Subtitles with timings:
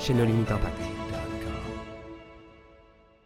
[0.00, 0.80] chez nos limites impact.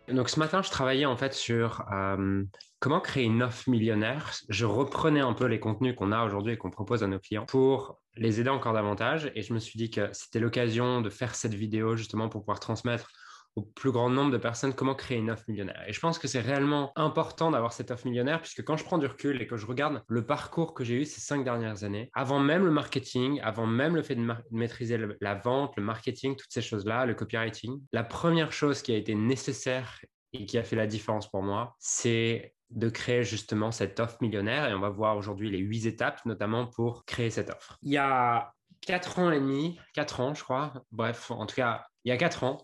[0.09, 2.45] Donc ce matin, je travaillais en fait sur euh,
[2.81, 4.33] comment créer une offre millionnaire.
[4.49, 7.47] Je reprenais un peu les contenus qu'on a aujourd'hui et qu'on propose à nos clients
[7.47, 9.31] pour les aider encore davantage.
[9.35, 12.61] Et je me suis dit que c'était l'occasion de faire cette vidéo justement pour pouvoir
[12.61, 13.09] transmettre
[13.57, 15.83] au plus grand nombre de personnes comment créer une offre millionnaire.
[15.87, 18.99] Et je pense que c'est réellement important d'avoir cette offre millionnaire puisque quand je prends
[18.99, 22.11] du recul et que je regarde le parcours que j'ai eu ces cinq dernières années,
[22.15, 26.53] avant même le marketing, avant même le fait de, maîtriser la vente, le marketing, toutes
[26.53, 30.01] ces choses-là, le copywriting, la première chose qui a été nécessaire
[30.33, 34.69] et qui a fait la différence pour moi, c'est de créer justement cette offre millionnaire.
[34.69, 37.79] Et on va voir aujourd'hui les huit étapes, notamment pour créer cette offre.
[37.83, 40.73] Il y a quatre ans et demi, quatre ans, je crois.
[40.91, 42.59] Bref, en tout cas, il y a quatre ans,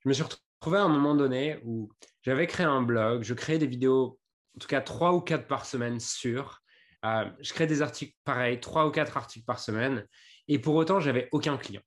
[0.00, 1.90] je me suis retrouvé à un moment donné où
[2.22, 4.18] j'avais créé un blog, je créais des vidéos,
[4.56, 6.60] en tout cas trois ou quatre par semaine sur.
[7.04, 10.06] Euh, je créais des articles pareils, trois ou quatre articles par semaine.
[10.48, 11.82] Et pour autant, j'avais aucun client.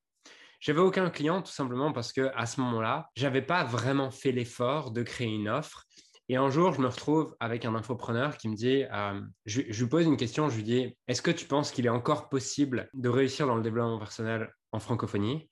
[0.60, 4.90] J'avais aucun client tout simplement parce que à ce moment-là, j'avais pas vraiment fait l'effort
[4.92, 5.84] de créer une offre.
[6.30, 9.82] Et un jour, je me retrouve avec un infopreneur qui me dit, euh, je, je,
[9.82, 12.88] lui pose une question, je lui dis, est-ce que tu penses qu'il est encore possible
[12.94, 15.50] de réussir dans le développement personnel en francophonie?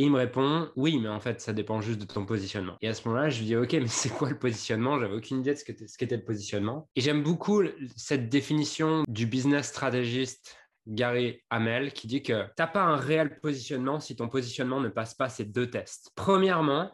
[0.00, 2.78] Et il me répond oui, mais en fait, ça dépend juste de ton positionnement.
[2.80, 4.98] Et à ce moment-là, je lui dis ok, mais c'est quoi le positionnement?
[4.98, 6.88] J'avais aucune idée de ce qu'était le positionnement.
[6.96, 7.62] Et j'aime beaucoup
[7.96, 10.56] cette définition du business stratégiste
[10.86, 14.88] Gary Hamel qui dit que tu n'as pas un réel positionnement si ton positionnement ne
[14.88, 16.10] passe pas ces deux tests.
[16.14, 16.90] Premièrement,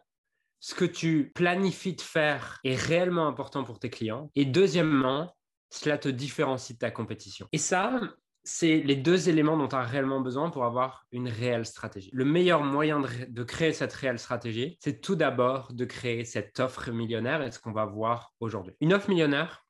[0.59, 4.33] ce que tu planifies de faire est réellement important pour tes clients.
[4.34, 5.33] Et deuxièmement,
[5.71, 7.47] cela te différencie de ta compétition.
[7.53, 8.00] Et ça,
[8.47, 12.11] c'est les deux éléments dont tu as réellement besoin pour avoir une réelle stratégie.
[12.12, 16.93] Le meilleur moyen de, créer cette réelle stratégie, c'est tout d'abord de créer cette offre
[16.93, 18.75] millionnaire et ce qu'on va voir aujourd'hui.
[18.81, 19.67] Une offre millionnaire,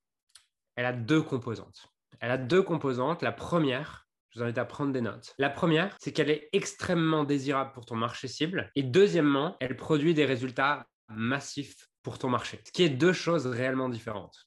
[0.76, 1.88] elle a deux composantes.
[2.20, 3.22] Elle a deux composantes.
[3.22, 5.34] La première, je vous invite à prendre des notes.
[5.38, 8.70] La première, c'est qu'elle est extrêmement désirable pour ton marché cible.
[8.75, 12.60] Et deuxièmement, elle produit des résultats massifs pour ton marché.
[12.65, 14.47] Ce qui est deux choses réellement différentes.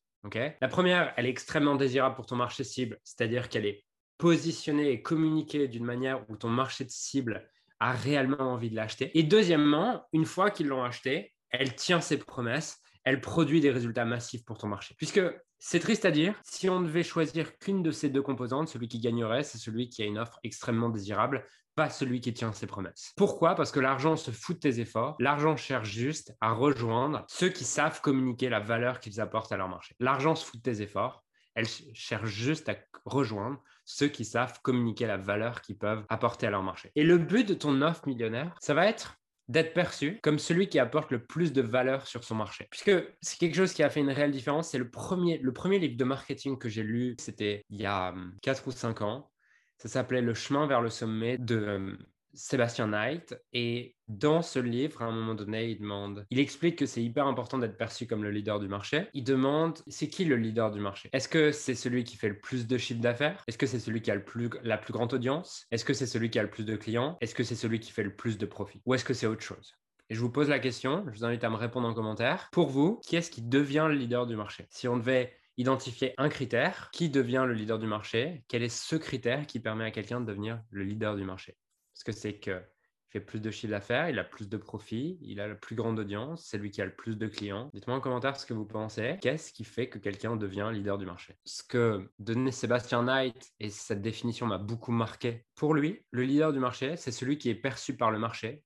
[0.61, 3.83] la première, elle est extrêmement désirable pour ton marché cible, c'est-à-dire qu'elle est
[4.19, 7.49] positionner et communiquer d'une manière où ton marché de cible
[7.79, 9.17] a réellement envie de l'acheter.
[9.17, 14.05] Et deuxièmement, une fois qu'ils l'ont acheté, elle tient ses promesses, elle produit des résultats
[14.05, 14.93] massifs pour ton marché.
[14.97, 15.21] Puisque
[15.57, 18.99] c'est triste à dire, si on devait choisir qu'une de ces deux composantes, celui qui
[18.99, 23.13] gagnerait, c'est celui qui a une offre extrêmement désirable, pas celui qui tient ses promesses.
[23.15, 23.55] Pourquoi?
[23.55, 27.63] Parce que l'argent se fout de tes efforts, l'argent cherche juste à rejoindre ceux qui
[27.63, 29.95] savent communiquer la valeur qu'ils apportent à leur marché.
[30.01, 31.23] L'argent se fout de tes efforts,
[31.55, 32.75] elle cherche juste à
[33.05, 36.91] rejoindre ceux qui savent communiquer la valeur qu'ils peuvent apporter à leur marché.
[36.95, 39.15] Et le but de ton offre millionnaire, ça va être
[39.47, 42.67] d'être perçu comme celui qui apporte le plus de valeur sur son marché.
[42.69, 44.69] Puisque c'est quelque chose qui a fait une réelle différence.
[44.69, 48.13] C'est le premier, le premier livre de marketing que j'ai lu, c'était il y a
[48.43, 49.31] 4 hum, ou 5 ans.
[49.79, 51.97] Ça s'appelait Le chemin vers le sommet de hum,
[52.33, 53.35] Sébastien Knight.
[53.53, 57.27] Et dans ce livre, à un moment donné, il demande, il explique que c'est hyper
[57.27, 59.07] important d'être perçu comme le leader du marché.
[59.13, 61.09] Il demande, c'est qui le leader du marché?
[61.13, 63.43] Est-ce que c'est celui qui fait le plus de chiffre d'affaires?
[63.47, 65.65] Est-ce que c'est celui qui a le plus, la plus grande audience?
[65.71, 67.17] Est-ce que c'est celui qui a le plus de clients?
[67.21, 69.43] Est-ce que c'est celui qui fait le plus de profit Ou est-ce que c'est autre
[69.43, 69.75] chose?
[70.09, 72.49] Et je vous pose la question, je vous invite à me répondre en commentaire.
[72.51, 74.65] Pour vous, qui est-ce qui devient le leader du marché?
[74.71, 78.43] Si on devait identifier un critère, qui devient le leader du marché?
[78.47, 81.57] Quel est ce critère qui permet à quelqu'un de devenir le leader du marché?
[81.99, 82.63] Est-ce que c'est qu'il
[83.09, 85.99] fait plus de chiffre d'affaires, il a plus de profits, il a la plus grande
[85.99, 87.69] audience, c'est lui qui a le plus de clients.
[87.73, 89.17] Dites-moi en commentaire ce que vous pensez.
[89.21, 91.35] Qu'est-ce qui fait que quelqu'un devient leader du marché?
[91.43, 96.53] Ce que donnait Sébastien Knight, et cette définition m'a beaucoup marqué, pour lui, le leader
[96.53, 98.63] du marché, c'est celui qui est perçu par le marché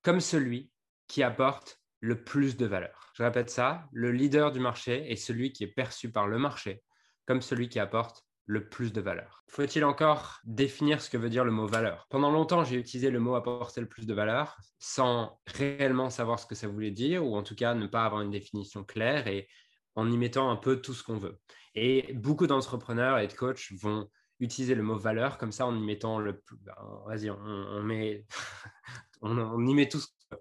[0.00, 0.70] comme celui
[1.06, 3.12] qui apporte le plus de valeur.
[3.14, 6.82] Je répète ça, le leader du marché est celui qui est perçu par le marché
[7.26, 9.44] comme celui qui apporte le plus de valeur.
[9.46, 12.08] Faut-il encore définir ce que veut dire le mot valeur?
[12.10, 16.46] Pendant longtemps, j'ai utilisé le mot apporter le plus de valeur sans réellement savoir ce
[16.46, 19.46] que ça voulait dire, ou en tout cas ne pas avoir une définition claire et
[19.94, 21.38] en y mettant un peu tout ce qu'on veut.
[21.76, 24.10] Et beaucoup d'entrepreneurs et de coachs vont
[24.40, 26.56] utiliser le mot valeur comme ça en y mettant le plus...
[26.56, 26.74] Ben,
[27.06, 28.26] vas-y, on, met...
[29.22, 30.38] on, y met tout ce Le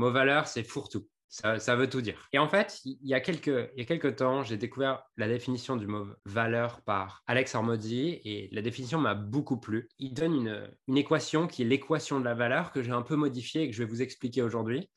[0.00, 1.06] mot valeur, c'est fourre-tout.
[1.30, 2.28] Ça, veut tout dire.
[2.32, 6.82] Et en fait, il y a quelques, temps, j'ai découvert la définition du mot valeur
[6.82, 9.88] par Alex Armodi et la définition m'a beaucoup plu.
[10.00, 13.14] Il donne une, une équation qui est l'équation de la valeur que j'ai un peu
[13.14, 14.90] modifiée et que je vais vous expliquer aujourd'hui.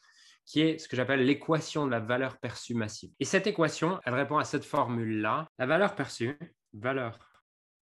[0.46, 3.12] qui est ce que j'appelle l'équation de la valeur perçue massive.
[3.20, 5.48] Et cette équation, elle répond à cette formule-là.
[5.60, 6.38] La valeur perçue,
[6.74, 7.20] valeur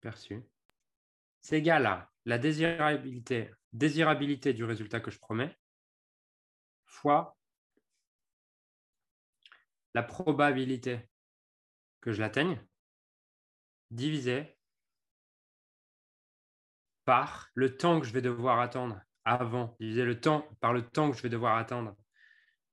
[0.02, 0.44] perçue,
[1.42, 5.56] c'est égal à la désirabilité, désirabilité du résultat que je promets
[6.86, 7.38] fois
[9.96, 11.00] la probabilité
[12.02, 12.62] que je l'atteigne
[13.92, 14.58] divisé
[17.06, 21.10] par le temps que je vais devoir attendre avant, divisé le temps par le temps
[21.10, 21.96] que je vais devoir attendre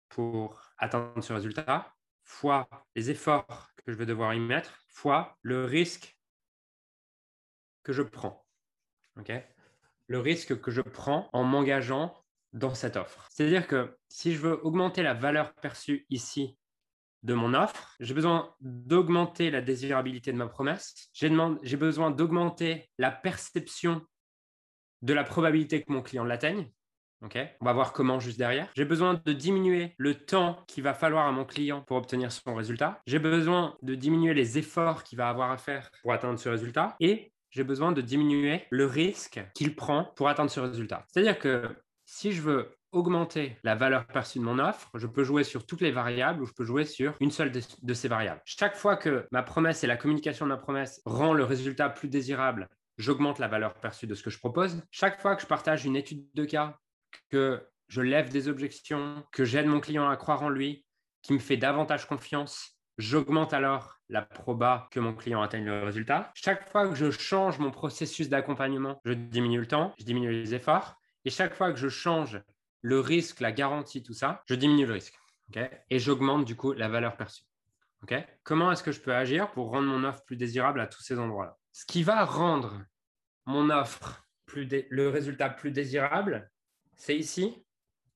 [0.09, 5.65] pour atteindre ce résultat, fois les efforts que je vais devoir y mettre, fois le
[5.65, 6.19] risque
[7.85, 8.45] que je prends.
[10.09, 12.21] le risque que je prends en m'engageant
[12.53, 13.29] dans cette offre.
[13.31, 16.59] C'est-à-dire que si je veux augmenter la valeur perçue ici
[17.23, 23.11] de mon offre, j'ai besoin d'augmenter la désirabilité de ma promesse, j'ai besoin d'augmenter la
[23.11, 24.03] perception
[25.03, 26.71] de la probabilité que mon client l'atteigne.
[27.61, 28.69] On va voir comment juste derrière.
[28.75, 32.55] J'ai besoin de diminuer le temps qu'il va falloir à mon client pour obtenir son
[32.55, 33.01] résultat.
[33.07, 36.97] J'ai besoin de diminuer les efforts qu'il va avoir à faire pour atteindre ce résultat.
[36.99, 41.05] Et j'ai besoin de diminuer le risque qu'il prend pour atteindre ce résultat.
[41.09, 41.69] C'est-à-dire que
[42.07, 45.81] si je veux augmenter la valeur perçue de mon offre, je peux jouer sur toutes
[45.81, 48.41] les variables ou je peux jouer sur une seule de, ces variables.
[48.45, 52.09] Chaque fois que ma promesse et la communication de ma promesse rend le résultat plus
[52.09, 52.69] désirable,
[52.99, 54.83] j'augmente la valeur perçue de ce que je propose.
[54.91, 56.79] Chaque fois que je partage une étude de cas,
[57.31, 60.85] que je lève des objections, que j'aide mon client à croire en lui,
[61.23, 66.31] qui me fait davantage confiance, j'augmente alors la proba que mon client atteigne le résultat.
[66.35, 70.55] Chaque fois que je change mon processus d'accompagnement, je diminue le temps, je diminue les
[70.55, 70.97] efforts.
[71.25, 72.41] Et chaque fois que je change
[72.83, 75.19] le risque, la garantie, tout ça, je diminue le risque.
[75.91, 77.45] et j'augmente du coup la valeur perçue.
[78.43, 81.19] Comment est-ce que je peux agir pour rendre mon offre plus désirable à tous ces
[81.19, 81.57] endroits-là?
[81.71, 82.83] Ce qui va rendre
[83.47, 86.51] mon offre, plus le résultat plus désirable,
[86.97, 87.65] c'est ici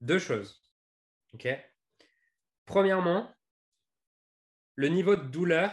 [0.00, 0.62] deux choses.
[2.66, 3.32] Premièrement,
[4.74, 5.72] le niveau de douleur,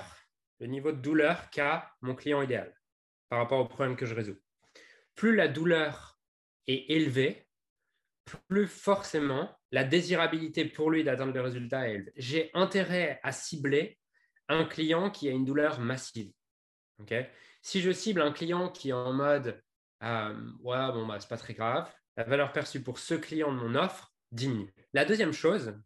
[0.60, 2.74] le niveau de douleur qu'a mon client idéal
[3.30, 4.40] par rapport au problème que je résous.
[5.16, 6.20] Plus la douleur
[6.68, 7.48] est élevé,
[8.48, 12.12] plus forcément la désirabilité pour lui d'atteindre le résultat est.
[12.16, 13.98] J'ai intérêt à cibler
[14.50, 16.32] un client qui a une douleur massive.
[17.62, 19.62] si je cible un client qui est en mode
[20.04, 23.58] euh, ouais, bon, bah, c'est pas très grave, la valeur perçue pour ce client de
[23.58, 24.74] mon offre diminue.
[24.94, 25.80] La deuxième chose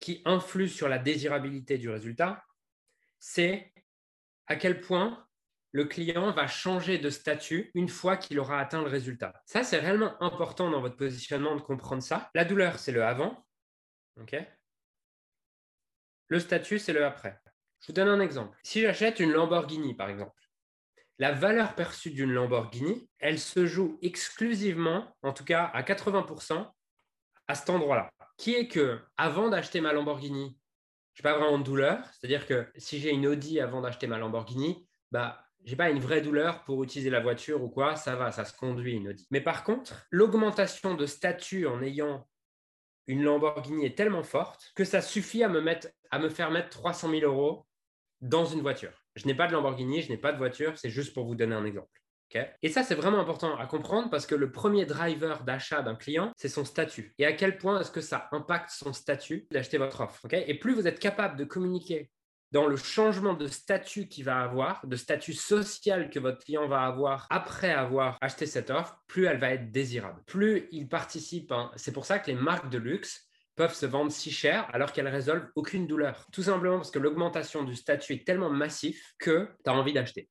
[0.00, 2.44] qui influe sur la désirabilité du résultat,
[3.18, 3.72] c'est
[4.46, 5.26] à quel point
[5.74, 9.42] le client va changer de statut une fois qu'il aura atteint le résultat.
[9.44, 12.30] Ça, c'est réellement important dans votre positionnement de comprendre ça.
[12.32, 13.44] La douleur, c'est le avant.
[16.28, 17.40] le statut, c'est le après.
[17.80, 18.56] Je vous donne un exemple.
[18.62, 20.40] Si j'achète une Lamborghini, par exemple,
[21.18, 26.70] la valeur perçue d'une Lamborghini, elle se joue exclusivement, en tout cas à 80%,
[27.48, 28.12] à cet endroit-là.
[28.36, 30.56] Qui est que, avant d'acheter ma Lamborghini,
[31.14, 31.98] je n'ai pas vraiment de douleur.
[32.12, 36.20] C'est-à-dire que si j'ai une Audi avant d'acheter ma Lamborghini, bah, j'ai pas une vraie
[36.20, 39.26] douleur pour utiliser la voiture ou quoi, ça va, ça se conduit une Audi.
[39.30, 42.26] Mais par contre, l'augmentation de statut en ayant
[43.06, 46.70] une Lamborghini est tellement forte que ça suffit à me, mettre, à me faire mettre
[46.70, 47.66] 300 000 euros
[48.20, 48.92] dans une voiture.
[49.16, 51.54] Je n'ai pas de Lamborghini, je n'ai pas de voiture, c'est juste pour vous donner
[51.54, 52.00] un exemple.
[52.62, 56.32] et ça, c'est vraiment important à comprendre parce que le premier driver d'achat d'un client,
[56.36, 57.14] c'est son statut.
[57.18, 60.26] Et à quel point est-ce que ça impacte son statut d'acheter votre offre.
[60.32, 62.10] et plus vous êtes capable de communiquer
[62.54, 66.82] dans le changement de statut qu'il va avoir, de statut social que votre client va
[66.82, 70.22] avoir après avoir acheté cette offre, plus elle va être désirable.
[70.24, 74.30] Plus il participe, c'est pour ça que les marques de luxe peuvent se vendre si
[74.30, 76.28] cher alors qu'elles résolvent aucune douleur.
[76.30, 80.30] Tout simplement parce que l'augmentation du statut est tellement massif que tu as envie d'acheter.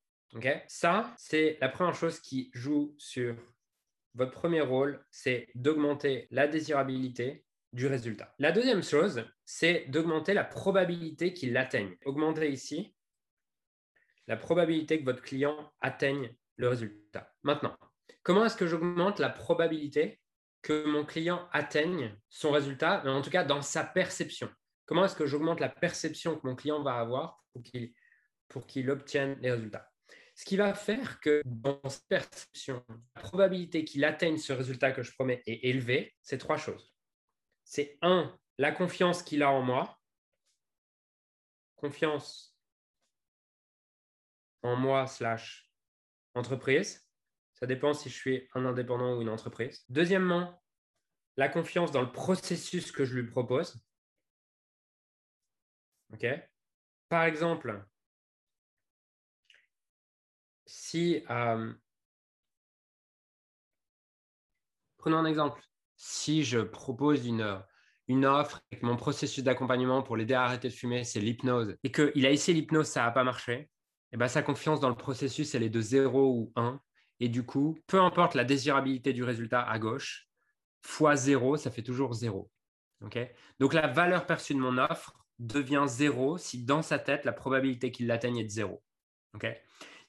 [0.70, 3.36] ça, c'est la première chose qui joue sur
[4.16, 8.34] votre premier rôle, c'est d'augmenter la désirabilité du résultat.
[8.40, 11.98] La deuxième chose, c'est d'augmenter la probabilité qu'il l'atteigne.
[12.06, 12.96] Augmenter ici
[14.28, 17.34] la probabilité que votre client atteigne le résultat.
[17.44, 17.76] Maintenant,
[18.22, 20.22] comment est-ce que j'augmente la probabilité
[20.62, 24.50] que mon client atteigne son résultat, en tout cas dans sa perception?
[24.86, 27.44] Comment est-ce que j'augmente la perception que mon client va avoir
[28.48, 29.90] pour qu'il obtienne les résultats?
[30.36, 32.84] Ce qui va faire que dans sa perception,
[33.16, 36.93] la probabilité qu'il atteigne ce résultat que je promets est élevée, c'est trois choses
[37.64, 40.00] c'est un, la confiance qu'il a en moi.
[41.76, 42.58] Confiance
[44.62, 45.70] en moi slash
[46.36, 47.08] entreprise.
[47.54, 49.86] Ça dépend si je suis un indépendant ou une entreprise.
[49.90, 50.62] Deuxièmement,
[51.38, 53.84] la confiance dans le processus que je lui propose.
[56.14, 56.26] OK
[57.10, 57.86] Par exemple,
[60.66, 61.26] si...
[61.30, 61.74] Euh,
[64.98, 65.62] prenons un exemple
[66.06, 67.64] si je propose une,
[68.10, 71.78] une offre et que mon processus d'accompagnement pour l'aider à arrêter de fumer, c'est l'hypnose,
[71.82, 73.70] et qu'il a essayé l'hypnose, ça n'a pas marché, et
[74.12, 76.80] eh ben, sa confiance dans le processus, elle est de 0 ou 1.
[77.22, 80.28] Et du coup, peu importe la désirabilité du résultat à gauche,
[80.82, 82.52] fois 0, ça fait toujours 0.
[83.60, 87.92] Donc la valeur perçue de mon offre devient 0 si dans sa tête, la probabilité
[87.92, 88.84] qu'il l'atteigne est de 0.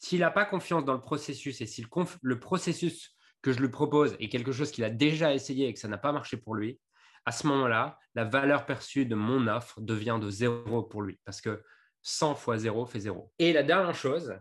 [0.00, 1.88] S'il n'a pas confiance dans le processus et si le,
[2.20, 5.78] le processus que je lui propose est quelque chose qu'il a déjà essayé et que
[5.78, 6.80] ça n'a pas marché pour lui,
[7.26, 11.42] à ce moment-là, la valeur perçue de mon offre devient de zéro pour lui parce
[11.42, 11.62] que
[12.00, 13.30] 100 fois 0 fait 0.
[13.38, 14.34] Et la dernière chose,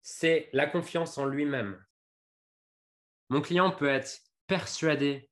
[0.00, 1.78] c'est la confiance en lui-même.
[3.28, 5.30] Mon client peut être persuadé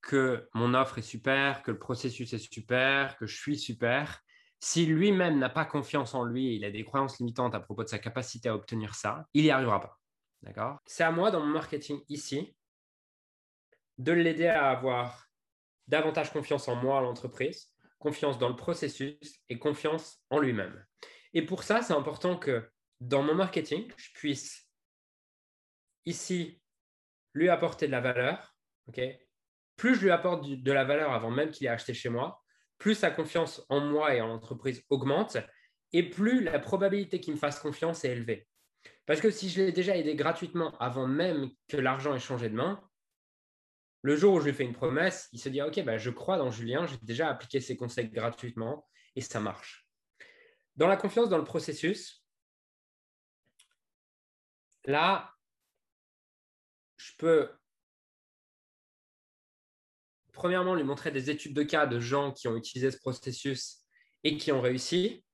[0.00, 4.22] que mon offre est super, que le processus est super, que je suis super.
[4.60, 7.84] Si lui-même n'a pas confiance en lui et il a des croyances limitantes à propos
[7.84, 9.97] de sa capacité à obtenir ça, il n'y arrivera pas.
[10.42, 12.54] D'accord C'est à moi dans mon marketing ici
[13.98, 15.28] de l'aider à avoir
[15.88, 19.18] davantage confiance en moi, l'entreprise, confiance dans le processus
[19.48, 20.84] et confiance en lui-même.
[21.34, 24.68] Et pour ça, c'est important que dans mon marketing, je puisse
[26.04, 26.62] ici
[27.34, 28.56] lui apporter de la valeur.
[29.76, 32.42] plus je lui apporte de la valeur avant même qu'il ait acheté chez moi,
[32.78, 35.36] plus sa confiance en moi et en l'entreprise augmente
[35.92, 38.46] et plus la probabilité qu'il me fasse confiance est élevée.
[39.06, 42.54] Parce que si je l'ai déjà aidé gratuitement avant même que l'argent ait changé de
[42.54, 42.82] main,
[44.02, 46.36] le jour où je lui fais une promesse, il se dit Ok, bah, je crois
[46.36, 49.88] dans Julien, j'ai déjà appliqué ses conseils gratuitement et ça marche.
[50.76, 52.24] Dans la confiance dans le processus,
[54.84, 55.34] là,
[56.96, 57.50] je peux
[60.32, 63.78] premièrement lui montrer des études de cas de gens qui ont utilisé ce processus
[64.22, 65.24] et qui ont réussi.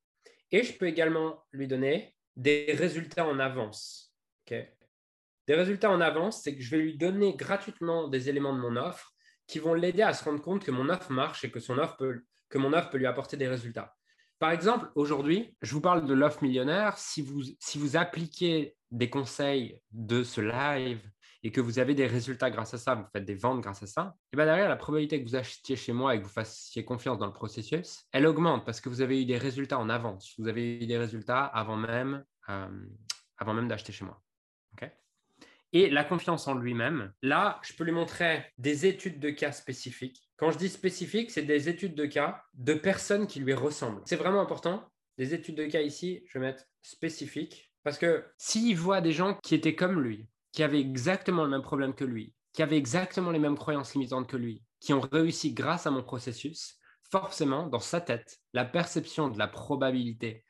[0.50, 4.14] Et je peux également lui donner des résultats en avance.
[4.50, 8.76] Des résultats en avance, c'est que je vais lui donner gratuitement des éléments de mon
[8.76, 9.14] offre
[9.47, 11.97] qui vont l'aider à se rendre compte que mon offre marche et que, son offre
[11.97, 13.95] peut, que mon offre peut lui apporter des résultats.
[14.38, 16.99] Par exemple, aujourd'hui, je vous parle de l'offre millionnaire.
[16.99, 21.00] Si vous, si vous appliquez des conseils de ce live
[21.44, 23.86] et que vous avez des résultats grâce à ça, vous faites des ventes grâce à
[23.86, 26.86] ça, et bien derrière, la probabilité que vous achetiez chez moi et que vous fassiez
[26.86, 30.32] confiance dans le processus, elle augmente parce que vous avez eu des résultats en avance.
[30.38, 32.86] Vous avez eu des résultats avant même, euh,
[33.36, 34.20] avant même d'acheter chez moi.
[35.72, 40.30] et la confiance en lui-même, là, je peux lui montrer des études de cas spécifiques.
[40.36, 44.00] Quand je dis spécifiques, c'est des études de cas de personnes qui lui ressemblent.
[44.04, 44.88] C'est vraiment important.
[45.18, 47.72] Des études de cas ici, je vais mettre spécifiques.
[47.82, 51.62] Parce que s'il voit des gens qui étaient comme lui, qui avaient exactement le même
[51.62, 55.52] problème que lui, qui avaient exactement les mêmes croyances limitantes que lui, qui ont réussi
[55.52, 56.78] grâce à mon processus,
[57.11, 60.44] forcément, dans sa tête, la perception de la probabilité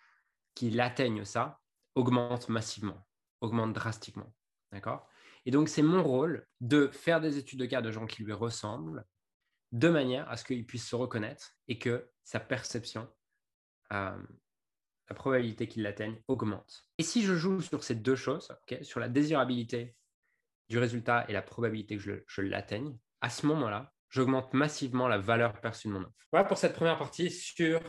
[0.54, 1.58] qu'il atteigne ça
[1.94, 3.06] augmente massivement,
[3.40, 4.34] augmente drastiquement.
[4.72, 5.08] D'accord?
[5.46, 8.34] Et donc, c'est mon rôle de faire des études de cas de gens qui lui
[8.34, 9.06] ressemblent,
[9.72, 13.08] de manière à ce qu'il puisse se reconnaître et que sa perception,
[13.94, 14.22] euh,
[15.08, 16.86] la probabilité qu'il l'atteigne augmente.
[16.98, 18.48] Et si je joue sur ces deux choses,
[18.82, 19.96] sur la désirabilité
[20.68, 25.60] du résultat et la probabilité que je, l'atteigne, à ce moment-là, j'augmente massivement la valeur
[25.60, 26.26] perçue de mon offre.
[26.32, 27.80] Voilà pour cette première partie sur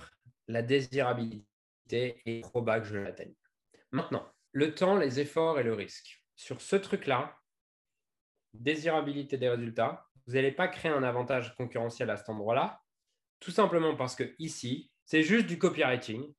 [0.48, 1.46] la désirabilité
[2.26, 3.34] et probable que je l'atteigne.
[3.92, 6.24] Maintenant, le temps, les efforts et le risque.
[6.36, 7.38] Sur ce truc-là,
[8.54, 12.82] désirabilité des résultats, vous n'allez pas créer un avantage concurrentiel à cet endroit-là,
[13.40, 16.34] tout simplement parce que ici, c'est juste du copywriting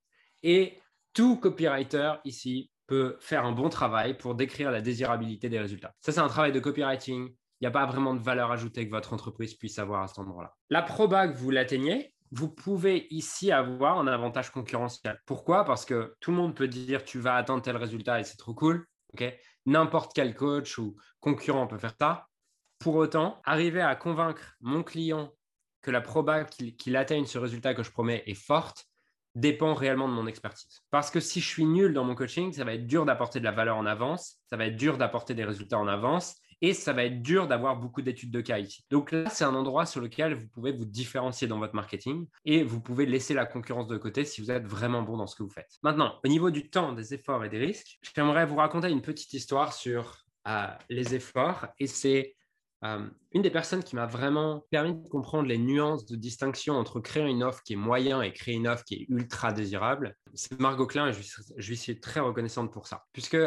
[0.47, 0.81] et
[1.13, 5.93] tout copywriter ici peut faire un bon travail pour décrire la désirabilité des résultats.
[6.01, 7.27] Ça, c'est un travail de copywriting.
[7.29, 10.21] Il n'y a pas vraiment de valeur ajoutée que votre entreprise puisse avoir à cet
[10.21, 10.55] endroit-là.
[10.71, 15.21] La proba que vous l'atteignez, vous pouvez ici avoir un avantage concurrentiel.
[15.27, 15.65] Pourquoi?
[15.65, 18.55] Parce que tout le monde peut dire tu vas atteindre tel résultat et c'est trop
[18.55, 18.87] cool.
[19.65, 22.27] N'importe quel coach ou concurrent peut faire ça.
[22.79, 25.33] Pour autant, arriver à convaincre mon client
[25.83, 28.87] que la proba qu'il atteigne ce résultat que je promets est forte,
[29.37, 30.83] dépend réellement de mon expertise.
[30.91, 33.45] Parce que si je suis nul dans mon coaching, ça va être dur d'apporter de
[33.45, 36.95] la valeur en avance, ça va être dur d'apporter des résultats en avance et ça
[36.95, 38.85] va être dur d'avoir beaucoup d'études de cas ici.
[38.91, 42.63] Donc là, c'est un endroit sur lequel vous pouvez vous différencier dans votre marketing et
[42.63, 45.43] vous pouvez laisser la concurrence de côté si vous êtes vraiment bon dans ce que
[45.43, 45.77] vous faites.
[45.83, 49.35] Maintenant, au niveau du temps, des efforts et des risques, j'aimerais vous raconter une petite
[49.35, 52.37] histoire sur euh, les efforts et c'est
[52.85, 57.01] euh, une des personnes qui m'a vraiment permis de comprendre les nuances de distinction entre
[57.01, 60.61] créer une offre qui est moyen et créer une offre qui est ultra désirable, c'est
[60.61, 63.05] Margot Klein et je, lui suis très reconnaissante pour ça.
[63.13, 63.39] Puisque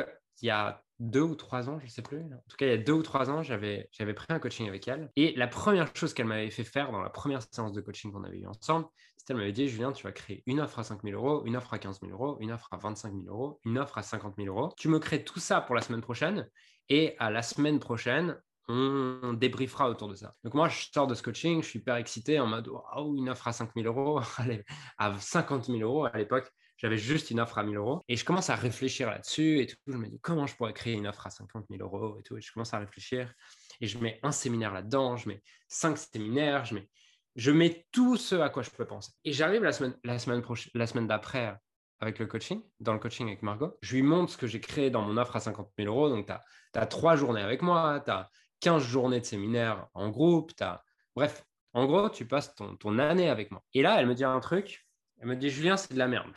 [0.41, 2.19] il y a deux ou trois ans, je ne sais plus.
[2.19, 4.88] En tout cas, il y a deux ou trois ans, j'avais, pris un coaching avec
[4.88, 5.09] elle.
[5.15, 8.24] Et la première chose qu'elle m'avait fait faire dans la première séance de coaching qu'on
[8.24, 11.03] avait eu ensemble, c'était qu'elle m'avait dit, Julien, tu vas créer une offre à 5
[11.03, 13.77] 000 euros, une offre à 15 000 euros, une offre à 25 000 euros, une
[13.77, 14.74] offre à 50 000 euros.
[14.77, 16.48] Tu me crées tout ça pour la semaine prochaine.
[16.89, 18.36] Et à la semaine prochaine,
[18.69, 20.35] on débriefera autour de ça.
[20.43, 23.29] Donc moi, je sors de ce coaching, je suis hyper excité en mode, oh, une
[23.29, 24.21] offre à 5 000 euros,
[24.97, 26.49] à 50 000 euros à l'époque.
[26.77, 29.75] J'avais juste une offre à 1000 euros et je commence à réfléchir là-dessus et tout.
[29.88, 32.38] Je me dis comment je pourrais créer une offre à 50 000 euros et tout.
[32.38, 33.33] Et je commence à réfléchir
[33.81, 36.89] et je mets un séminaire là-dedans, je mets cinq séminaires, je mets,
[37.35, 39.11] je mets tout ce à quoi je peux penser.
[39.25, 40.41] Et j'arrive la semaine, la semaine,
[40.73, 41.57] la semaine d'après
[42.01, 43.77] avec le coaching, dans le coaching avec Margot.
[43.81, 46.09] Je lui montre ce que j'ai créé dans mon offre à 50 000 euros.
[46.09, 46.33] Donc, tu
[46.79, 48.29] as, trois journées avec moi, tu as
[48.62, 50.84] 15 journées de séminaire en groupe, as...
[51.16, 53.63] Bref, en gros, tu passes ton, année avec moi.
[53.74, 54.88] Et là, elle me dit un truc.
[55.20, 56.32] Elle me dit, Julien, c'est de la merde.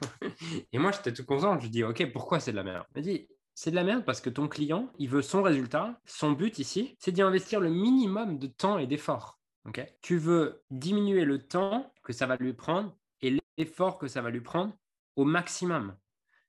[0.72, 1.58] et moi, j'étais tout content.
[1.58, 2.86] Je dis, OK, pourquoi c'est de la merde?
[2.94, 6.00] Elle me dit, c'est de la merde parce que ton client, il veut son résultat.
[6.06, 9.38] Son but ici, c'est d'y investir le minimum de temps et d'effort.
[9.66, 9.84] OK?
[10.00, 14.30] Tu veux diminuer le temps que ça va lui prendre et l'effort que ça va
[14.30, 14.72] lui prendre
[15.16, 15.94] au maximum.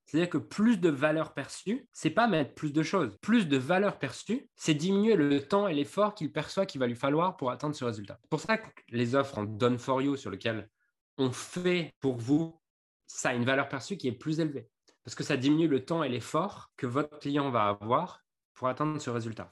[0.06, 3.18] C'est-à-dire que plus de valeur perçue, c'est pas mettre plus de choses.
[3.22, 6.96] Plus de valeur perçue, c'est diminuer le temps et l'effort qu'il perçoit qu'il va lui
[6.96, 8.20] falloir pour atteindre ce résultat.
[8.22, 10.70] C'est pour ça que les offres en done for you sur lesquelles
[11.18, 12.60] on fait pour vous,
[13.08, 14.70] ça a une valeur perçue qui est plus élevée.
[15.04, 18.22] Parce que ça diminue le temps et l'effort que votre client va avoir
[18.54, 19.50] pour atteindre ce résultat.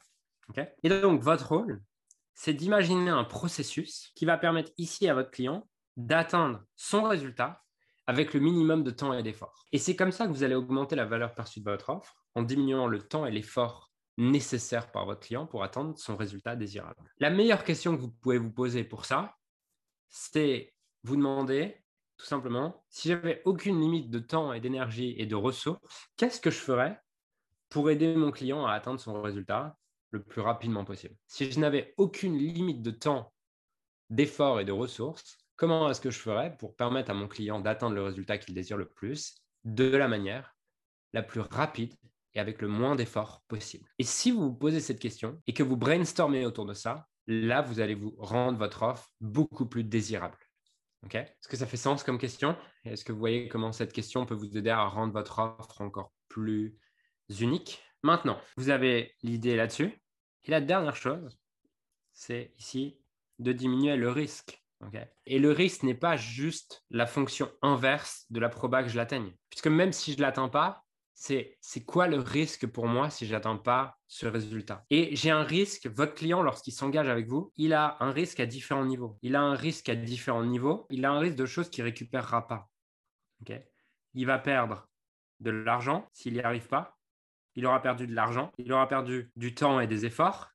[0.83, 1.81] et donc, votre rôle,
[2.33, 5.67] c'est d'imaginer un processus qui va permettre ici à votre client
[5.97, 7.63] d'atteindre son résultat
[8.11, 9.63] avec le minimum de temps et d'effort.
[9.71, 12.41] Et c'est comme ça que vous allez augmenter la valeur perçue de votre offre en
[12.41, 17.09] diminuant le temps et l'effort nécessaires par votre client pour atteindre son résultat désirable.
[17.19, 19.37] La meilleure question que vous pouvez vous poser pour ça,
[20.09, 20.73] c'est
[21.05, 21.77] vous demander
[22.17, 26.51] tout simplement, si j'avais aucune limite de temps et d'énergie et de ressources, qu'est-ce que
[26.51, 26.99] je ferais
[27.69, 29.77] pour aider mon client à atteindre son résultat
[30.11, 31.15] le plus rapidement possible?
[31.27, 33.33] Si je n'avais aucune limite de temps,
[34.09, 37.95] d'effort et de ressources, comment est-ce que je ferais pour permettre à mon client d'atteindre
[37.95, 40.55] le résultat qu'il désire le plus de la manière
[41.13, 41.93] la plus rapide
[42.33, 43.87] et avec le moins d'efforts possible?
[43.99, 47.61] Et si vous vous posez cette question et que vous brainstormez autour de ça, là,
[47.61, 50.37] vous allez vous rendre votre offre beaucoup plus désirable.
[51.13, 52.55] Est-ce que ça fait sens comme question?
[52.85, 56.13] Est-ce que vous voyez comment cette question peut vous aider à rendre votre offre encore
[56.27, 56.77] plus
[57.39, 57.81] unique?
[58.03, 59.99] Maintenant, vous avez l'idée là-dessus.
[60.43, 61.39] Et la dernière chose,
[62.13, 62.99] c'est ici
[63.39, 64.60] de diminuer le risque.
[65.25, 69.33] Et le risque n'est pas juste la fonction inverse de la proba que je l'atteigne.
[69.49, 73.31] Puisque même si je ne l'atteins pas, c'est quoi le risque pour moi si je
[73.31, 74.85] n'atteins pas ce résultat?
[74.89, 78.45] Et j'ai un risque, votre client, lorsqu'il s'engage avec vous, il a un risque à
[78.45, 79.17] différents niveaux.
[79.21, 80.87] Il a un risque à différents niveaux.
[80.89, 82.69] Il a un risque de choses qu'il ne récupérera pas.
[84.13, 84.87] il va perdre
[85.39, 86.97] de l'argent s'il n'y arrive pas.
[87.55, 88.51] Il aura perdu de l'argent.
[88.57, 90.49] Il aura perdu du temps et des efforts.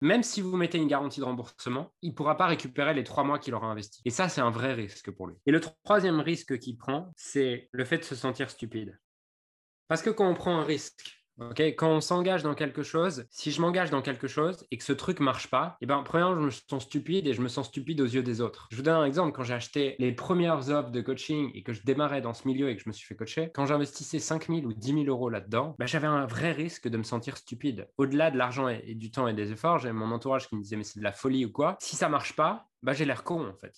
[0.00, 3.24] Même si vous mettez une garantie de remboursement, il ne pourra pas récupérer les trois
[3.24, 4.02] mois qu'il aura investi.
[4.04, 5.36] Et ça, c'est un vrai risque pour lui.
[5.46, 8.98] Et le troisième risque qu'il prend, c'est le fait de se sentir stupide.
[9.88, 13.60] Parce que quand on prend un risque, quand on s'engage dans quelque chose, si je
[13.60, 16.50] m'engage dans quelque chose et que ce truc marche pas, eh ben, premièrement, je me
[16.50, 18.68] sens stupide et je me sens stupide aux yeux des autres.
[18.70, 19.32] Je vous donne un exemple.
[19.32, 22.70] Quand j'ai acheté les premières offres de coaching et que je démarrais dans ce milieu
[22.70, 25.28] et que je me suis fait coacher, quand j'investissais 5 000 ou 10 000 euros
[25.28, 27.88] là-dedans, ben, j'avais un vrai risque de me sentir stupide.
[27.98, 30.76] Au-delà de l'argent et, du temps et des efforts, j'avais mon entourage qui me disait
[30.76, 31.76] mais c'est de la folie ou quoi?
[31.80, 33.74] Si ça marche pas, ben, j'ai l'air con en fait.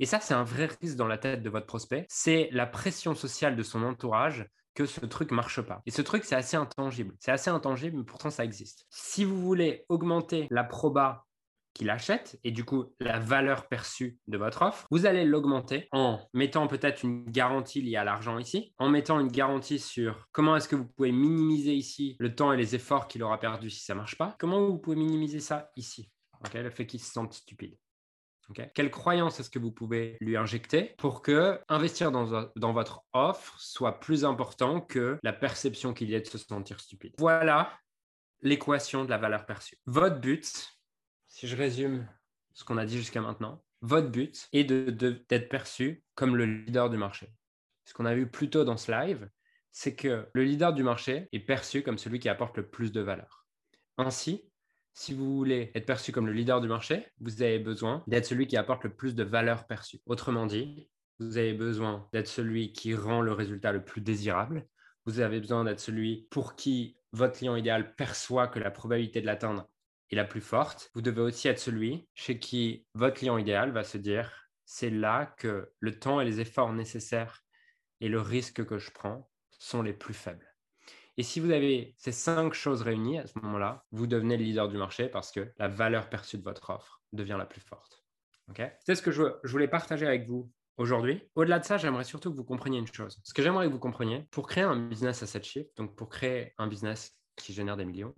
[0.00, 2.06] et ça, c'est un vrai risque dans la tête de votre prospect.
[2.08, 5.82] C'est la pression sociale de son entourage que ce truc marche pas.
[5.86, 7.14] Et ce truc, c'est assez intangible.
[7.18, 8.86] C'est assez intangible, mais pourtant, ça existe.
[8.90, 11.24] Si vous voulez augmenter la proba
[11.76, 16.18] qu'il achète et du coup la valeur perçue de votre offre, vous allez l'augmenter en
[16.32, 20.68] mettant peut-être une garantie liée à l'argent ici, en mettant une garantie sur comment est-ce
[20.68, 23.94] que vous pouvez minimiser ici le temps et les efforts qu'il aura perdu si ça
[23.94, 26.10] marche pas, comment vous pouvez minimiser ça ici,
[26.54, 27.76] le fait qu'il se sente stupide.
[28.74, 34.00] Quelle croyance est-ce que vous pouvez lui injecter pour que investir dans, votre offre soit
[34.00, 37.14] plus important que la perception qu'il y ait de se sentir stupide?
[37.18, 37.72] Voilà
[38.42, 39.78] l'équation de la valeur perçue.
[39.86, 40.78] Votre but,
[41.26, 42.08] si je résume
[42.52, 46.96] ce qu'on a dit jusqu'à maintenant, votre but est d'être perçu comme le leader du
[46.96, 47.32] marché.
[47.84, 49.28] Ce qu'on a vu plus tôt dans ce live,
[49.72, 53.00] c'est que le leader du marché est perçu comme celui qui apporte le plus de
[53.00, 53.46] valeur.
[53.98, 54.50] Ainsi,
[54.96, 58.46] si vous voulez être perçu comme le leader du marché, vous avez besoin d'être celui
[58.46, 60.00] qui apporte le plus de valeur perçue.
[60.06, 64.66] Autrement dit, vous avez besoin d'être celui qui rend le résultat le plus désirable.
[65.04, 69.26] Vous avez besoin d'être celui pour qui votre client idéal perçoit que la probabilité de
[69.26, 69.68] l'atteindre
[70.10, 70.90] est la plus forte.
[70.94, 75.26] Vous devez aussi être celui chez qui votre client idéal va se dire, c'est là
[75.36, 77.44] que le temps et les efforts nécessaires
[78.00, 80.45] et le risque que je prends sont les plus faibles.
[81.18, 84.68] Et si vous avez ces cinq choses réunies à ce moment-là, vous devenez le leader
[84.68, 88.04] du marché parce que la valeur perçue de votre offre devient la plus forte.
[88.84, 91.22] C'est ce que je, voulais partager avec vous aujourd'hui.
[91.34, 93.20] Au-delà de ça, j'aimerais surtout que vous compreniez une chose.
[93.24, 96.08] Ce que j'aimerais que vous compreniez, pour créer un business à 7 chiffres, donc pour
[96.08, 98.14] créer un business qui génère des millions,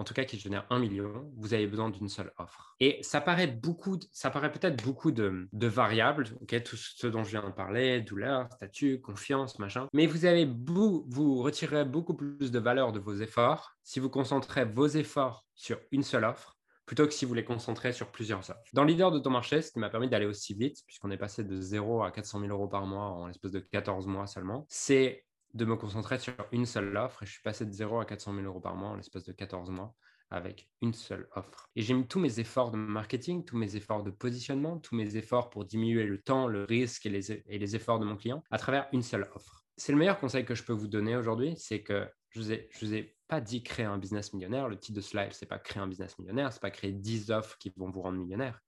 [0.00, 2.74] en tout cas qui génère un million, vous avez besoin d'une seule offre.
[2.80, 7.30] Et ça paraît beaucoup, ça paraît peut-être beaucoup de, variables, ok, tout ce dont je
[7.30, 9.88] viens de parler, douleur, statut, confiance, machin.
[9.92, 14.64] Mais vous avez vous retirerez beaucoup plus de valeur de vos efforts si vous concentrez
[14.64, 18.64] vos efforts sur une seule offre plutôt que si vous les concentrez sur plusieurs offres.
[18.72, 21.44] Dans Leader de ton marché, ce qui m'a permis d'aller aussi vite, puisqu'on est passé
[21.44, 25.24] de 0 à 400 000 euros par mois en l'espace de 14 mois seulement, c'est
[25.54, 27.22] de me concentrer sur une seule offre.
[27.22, 29.32] Et je suis passé de 0 à 400 000 euros par mois en l'espace de
[29.32, 29.94] 14 mois
[30.30, 31.68] avec une seule offre.
[31.74, 35.16] Et j'ai mis tous mes efforts de marketing, tous mes efforts de positionnement, tous mes
[35.16, 38.88] efforts pour diminuer le temps, le risque et les, efforts de mon client à travers
[38.92, 39.64] une seule offre.
[39.76, 42.94] C'est le meilleur conseil que je peux vous donner aujourd'hui, c'est que je vous vous
[42.94, 44.68] ai pas dit créer un business millionnaire.
[44.68, 47.30] Le titre de ce live, c'est pas créer un business millionnaire, c'est pas créer 10
[47.30, 48.60] offres qui vont vous rendre millionnaire.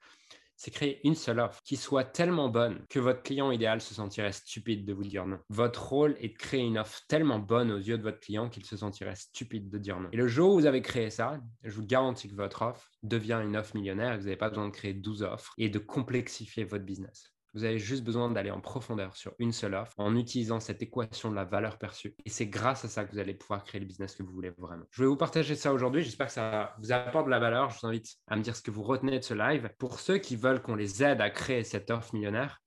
[0.64, 4.30] C'est créer une seule offre qui soit tellement bonne que votre client idéal se sentirait
[4.30, 5.40] stupide de vous dire non.
[5.48, 8.64] Votre rôle est de créer une offre tellement bonne aux yeux de votre client qu'il
[8.64, 10.08] se sentirait stupide de dire non.
[10.12, 13.40] Et le jour où vous avez créé ça, je vous garantis que votre offre devient
[13.42, 16.62] une offre millionnaire et vous n'avez pas besoin de créer 12 offres et de complexifier
[16.62, 17.31] votre business.
[17.54, 21.30] Vous avez juste besoin d'aller en profondeur sur une seule offre en utilisant cette équation
[21.30, 22.14] de la valeur perçue.
[22.24, 24.50] Et c'est grâce à ça que vous allez pouvoir créer le business que vous voulez
[24.50, 24.86] vraiment.
[24.90, 26.02] Je vais vous partager ça aujourd'hui.
[26.02, 27.68] J'espère que ça vous apporte de la valeur.
[27.70, 29.68] Je vous invite à me dire ce que vous retenez de ce live.
[29.78, 32.62] Pour ceux qui veulent qu'on les aide à créer cette offre millionnaire,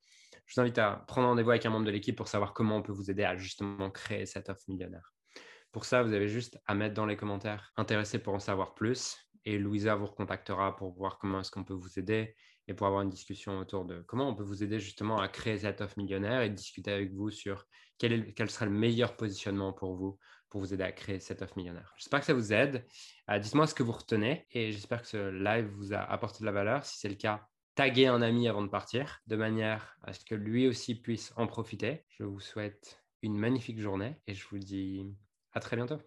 [0.46, 2.82] je vous invite à prendre rendez-vous avec un membre de l'équipe pour savoir comment on
[2.82, 5.12] peut vous aider à justement créer cette offre millionnaire.
[5.72, 9.18] Pour ça, vous avez juste à mettre dans les commentaires intéressé pour en savoir plus
[9.46, 12.34] et Louisa vous recontactera pour voir comment est-ce qu'on peut vous aider
[12.68, 15.58] et pour avoir une discussion autour de comment on peut vous aider justement à créer
[15.58, 17.64] cette offre millionnaire et discuter avec vous sur
[17.96, 20.18] quel, est, quel sera le meilleur positionnement pour vous
[20.50, 21.92] pour vous aider à créer cette offre millionnaire.
[21.96, 22.86] J'espère que ça vous aide.
[23.30, 26.46] Euh, dites-moi ce que vous retenez et j'espère que ce live vous a apporté de
[26.46, 26.84] la valeur.
[26.84, 30.34] Si c'est le cas, taguez un ami avant de partir de manière à ce que
[30.34, 32.04] lui aussi puisse en profiter.
[32.08, 35.06] Je vous souhaite une magnifique journée et je vous dis
[35.52, 35.98] à très bientôt.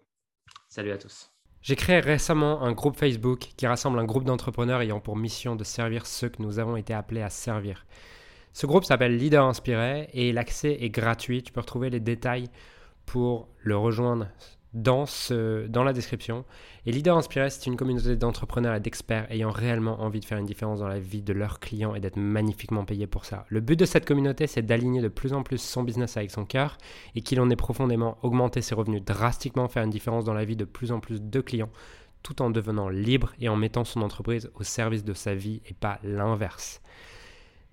[0.68, 1.39] Salut à tous.
[1.62, 5.64] J'ai créé récemment un groupe Facebook qui rassemble un groupe d'entrepreneurs ayant pour mission de
[5.64, 7.84] servir ceux que nous avons été appelés à servir.
[8.54, 11.42] Ce groupe s'appelle Leader Inspiré et l'accès est gratuit.
[11.42, 12.48] Tu peux retrouver les détails
[13.04, 14.28] pour le rejoindre
[14.72, 16.44] dans, la description.
[16.86, 20.46] Et Leader Inspiré, c'est une communauté d'entrepreneurs et d'experts ayant réellement envie de faire une
[20.46, 23.44] différence dans la vie de leurs clients et d'être magnifiquement payés pour ça.
[23.48, 26.44] Le but de cette communauté, c'est d'aligner de plus en plus son business avec son
[26.44, 26.78] cœur
[27.14, 30.56] et qu'il en ait profondément augmenté ses revenus drastiquement, faire une différence dans la vie
[30.56, 31.70] de plus en plus de clients
[32.22, 35.74] tout en devenant libre et en mettant son entreprise au service de sa vie et
[35.74, 36.82] pas l'inverse.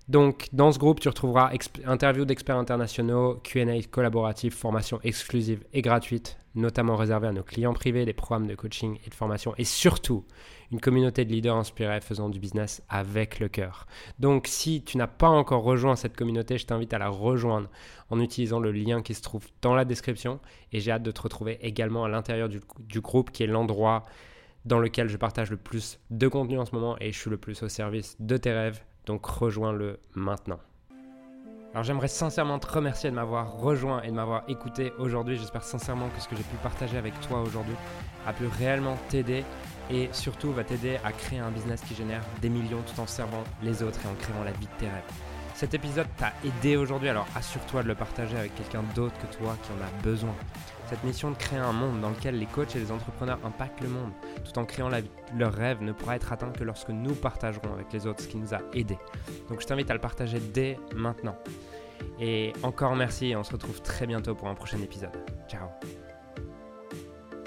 [0.08, 1.50] Donc, dans ce groupe, tu retrouveras
[1.84, 8.06] interviews d'experts internationaux, QA collaboratifs, formations exclusives et gratuites, notamment réservées à nos clients privés,
[8.06, 10.24] des programmes de coaching et de formation, et surtout
[10.72, 13.86] une communauté de leaders inspirés faisant du business avec le cœur.
[14.18, 17.68] Donc, si tu n'as pas encore rejoint cette communauté, je t'invite à la rejoindre
[18.08, 20.40] en utilisant le lien qui se trouve dans la description.
[20.72, 24.04] Et j'ai hâte de te retrouver également à l'intérieur du, du groupe, qui est l'endroit
[24.64, 27.38] dans lequel je partage le plus de contenu en ce moment et je suis le
[27.38, 30.60] plus au service de tes rêves donc rejoins-le maintenant.
[31.72, 35.38] Alors j'aimerais sincèrement te remercier de m'avoir rejoint et de m'avoir écouté aujourd'hui.
[35.38, 37.74] J'espère sincèrement que ce que j'ai pu partager avec toi aujourd'hui
[38.26, 39.44] a pu réellement t'aider
[39.90, 43.44] et surtout va t'aider à créer un business qui génère des millions tout en servant
[43.62, 45.02] les autres et en créant la vie de tes rêves.
[45.54, 49.56] Cet épisode t'a aidé aujourd'hui, alors assure-toi de le partager avec quelqu'un d'autre que toi
[49.62, 50.34] qui en a besoin.
[50.88, 53.88] Cette mission de créer un monde dans lequel les coachs et les entrepreneurs impactent le
[53.88, 54.10] monde
[54.44, 54.88] tout en créant
[55.36, 58.38] leur rêve ne pourra être atteint que lorsque nous partagerons avec les autres ce qui
[58.38, 58.98] nous a aidés.
[59.50, 61.36] Donc je t'invite à le partager dès maintenant.
[62.18, 65.12] Et encore merci et on se retrouve très bientôt pour un prochain épisode.
[65.46, 65.68] Ciao